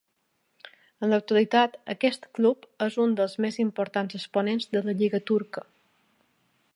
[1.07, 5.67] En l'actualitat aquest club és un dels més importants exponents de la lliga turca.